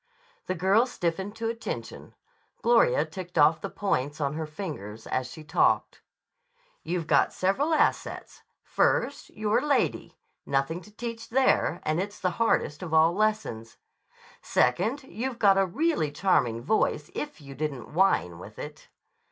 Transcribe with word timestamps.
The 0.47 0.55
girl 0.55 0.87
stiffened 0.87 1.35
to 1.35 1.47
attention. 1.47 2.15
Gloria 2.63 3.05
ticked 3.05 3.37
off 3.37 3.61
the 3.61 3.69
points 3.69 4.19
on 4.19 4.33
her 4.33 4.47
fingers 4.47 5.05
as 5.05 5.29
she 5.29 5.43
talked. 5.43 6.01
"You've 6.81 7.05
got 7.05 7.31
several 7.31 7.71
assets. 7.71 8.41
First, 8.63 9.29
you're 9.29 9.59
a 9.59 9.63
lady. 9.67 10.17
Nothing 10.43 10.81
to 10.81 10.91
teach 10.91 11.29
there, 11.29 11.81
and 11.83 11.99
it's 12.01 12.19
the 12.19 12.31
hardest 12.41 12.81
of 12.81 12.95
all 12.95 13.13
lessons. 13.13 13.77
Second, 14.41 15.03
you've 15.03 15.37
got 15.37 15.59
a 15.59 15.67
really 15.67 16.11
charming 16.11 16.63
voice 16.63 17.11
if 17.13 17.39
you 17.39 17.53
didn't 17.53 17.93
whine 17.93 18.39
with 18.39 18.57
it. 18.57 18.87